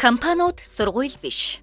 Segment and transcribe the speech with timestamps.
[0.00, 1.60] Компаниуд сургууль биш.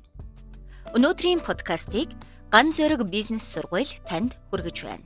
[0.94, 2.14] Өнөөдрийн подкастыг
[2.54, 5.02] Ган зөрөг бизнес сургууль танд хүргэж байна.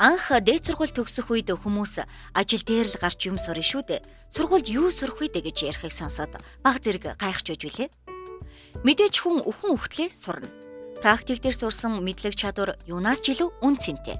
[0.00, 2.00] Анх дээд сургууль төгсөх үед хүмүүс
[2.32, 4.06] ажил дээр л гарч юм сурна шүү дээ.
[4.32, 7.88] Сургуульд юу сурах вэ гэж ярихыг сонсоод баг зэрэг гайхаж байж үлээ.
[8.80, 10.48] Мэдээж хүн өхөн өхтлээ сурна.
[11.04, 14.16] Практик дээр сурсан мэдлэг чадвар юунаас ч илүү үн цэнтэй.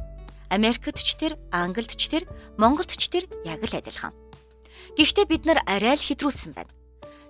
[0.53, 2.29] Америкт ч тэр, Англид ч тэр,
[2.61, 4.13] Монголд ч тэр яг л адилхан.
[4.93, 6.76] Гэхдээ бид нар арай л хэтрүүлсэн байна.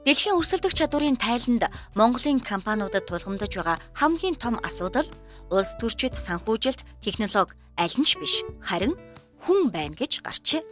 [0.06, 1.66] Дэлхийн өрсөлдөх чадварын тайланд
[1.98, 5.02] Монголын компаниудад тулгамдж байгаа хамгийн том асуудал
[5.50, 8.94] улс төрчид санхүүжилт, технологи аль нь ч биш, харин
[9.42, 10.62] хүн байна гэж гарчээ.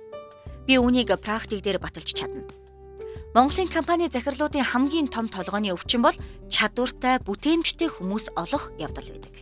[0.71, 2.47] Би үүнийг практик дээр баталж чадна.
[3.35, 6.15] Монголын компани захирлуудын хамгийн том толгойн өвчин бол
[6.47, 9.35] чадвартай, бүтээмжтэй хүмүүс олох явдал байдаг.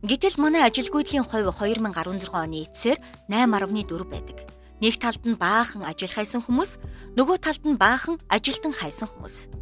[0.00, 2.96] Гэтэл манай ажилгүйдлийн хувь 2016 оны эцсээр
[3.28, 4.49] 8.4 байдаг.
[4.80, 6.80] Нэг талд нь баахан ажил хайсан хүмүүс,
[7.12, 9.52] нөгөө талд нь баахан ажилтан хайсан хүмүүс.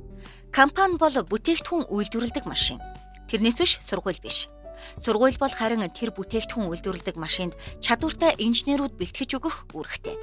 [0.54, 2.78] Компани бол бүтээгдэхүүн үйлдвэрлэдэг машин.
[3.26, 4.46] Тэрнээс биш сургууль биш.
[4.94, 10.14] Сургууль бол харин тэр бүтээгдэхүүн үйлдвэрлэдэг машинд чадвартай инженерүүд бэлтгэж өгөх үүрэгтэй.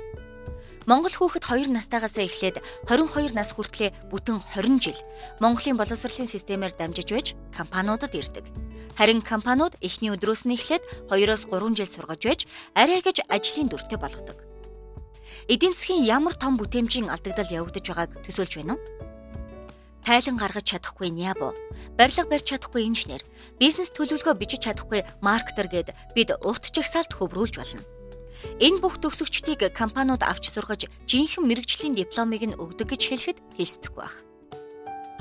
[0.87, 4.99] Монгол хүүхэд 2 настайгаас эхлээд 22 нас хүртлээр бүтэн 20 жил
[5.41, 8.45] Монголын боловсролын системээр дамжиж байж компаниудад ирдэг.
[8.93, 12.41] Харин компаниуд эхний өдрөөс нь эхлээд 2-оос 3 жил сургаж байж
[12.77, 14.54] арай гэж ажлын дүртэй болгодог
[15.47, 18.81] эдийн засгийн ямар том бүтээмжийн алдагдал явагдаж байгааг төсөөлж байна уу?
[20.05, 21.53] Тайлан гаргаж чадахгүй нябо,
[21.97, 23.21] барилга барьж чадахгүй инженер,
[23.61, 27.81] бизнес төлөвлөгөө бичиж чадахгүй маркетер гэд бид урт жагсаалт хөврүүлж болно.
[28.61, 34.17] Энэ бүх төгсөгчдийг компаниуд авч сургаж жинхэнэ мэрэгжлийн дипломыг нь өгдөг гэж хэлэхэд хэлсдэхгүй байх.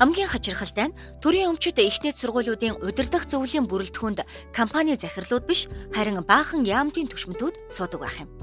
[0.00, 6.66] Хамгийн хачирхалтай нь төрийн өмчөд ихтэй сургуулиудын удирдах зөвлөлийн бүрэлдэхүүнд компани захирлууд биш харин баахан
[6.66, 8.33] яамтын түшмтүүд суудаг байх юм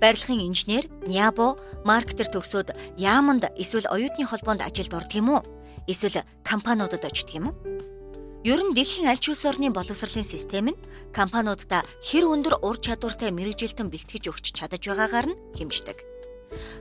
[0.00, 5.42] барилгын инженер, нябо, маркетер төгсөөд яаманд эсвэл оюутны холбоонд ажилд ордог юм уу?
[5.86, 7.56] Эсвэл компаниудад очдог юм уу?
[8.44, 10.80] Ер нь дэлхийн аль ч улс орны боловсролын систем нь
[11.12, 15.98] компаниудаа хэр өндөр ур чадвартай мэрэгжилтэн бэлтгэж өгч чадаж байгаагаар нь хэмждэг.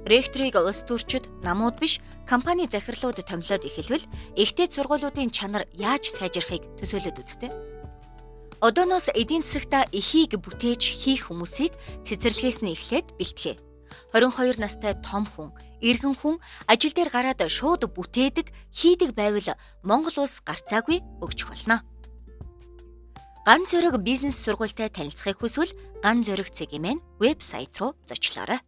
[0.08, 4.08] Ректорыг улс төрчид намууд биш компани захирлууд томилоод эхэлвэл
[4.40, 7.52] ихтэй сургуулиудын чанар яаж сайжрахыг төсөөлөд үзтээ.
[8.60, 11.72] Одооноос эдийн засагта эхийг бүтээж хийх хүмүүсийг
[12.04, 13.56] цэцэрлэгээс нь эхлээд бэлтгэе.
[14.12, 20.44] 22 настай том хүн, эргэн хүн ажил дээр гараад шууд бүтээдэг, хийдэг байвал Монгол улс
[20.44, 21.88] гарцаагүй өгчих болно.
[23.48, 25.72] Ган зөрөг бизнес сургуультай танилцахыг хүсвэл
[26.04, 28.60] Ган зөрөг цэгийн вебсайт руу зочлоорой.